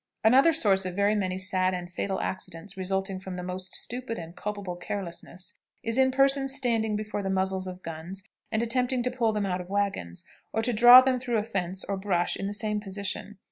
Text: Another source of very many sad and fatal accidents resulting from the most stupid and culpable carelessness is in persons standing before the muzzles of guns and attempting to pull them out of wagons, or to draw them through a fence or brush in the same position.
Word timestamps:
Another 0.23 0.51
source 0.51 0.83
of 0.87 0.95
very 0.95 1.13
many 1.13 1.37
sad 1.37 1.75
and 1.75 1.87
fatal 1.87 2.19
accidents 2.21 2.75
resulting 2.75 3.19
from 3.19 3.35
the 3.35 3.43
most 3.43 3.75
stupid 3.75 4.17
and 4.17 4.35
culpable 4.35 4.75
carelessness 4.75 5.59
is 5.83 5.95
in 5.95 6.09
persons 6.09 6.55
standing 6.55 6.95
before 6.95 7.21
the 7.21 7.29
muzzles 7.29 7.67
of 7.67 7.83
guns 7.83 8.23
and 8.51 8.63
attempting 8.63 9.03
to 9.03 9.11
pull 9.11 9.31
them 9.31 9.45
out 9.45 9.61
of 9.61 9.69
wagons, 9.69 10.23
or 10.53 10.63
to 10.63 10.73
draw 10.73 11.01
them 11.01 11.19
through 11.19 11.37
a 11.37 11.43
fence 11.43 11.83
or 11.83 11.97
brush 11.97 12.35
in 12.35 12.47
the 12.47 12.53
same 12.55 12.79
position. 12.79 13.37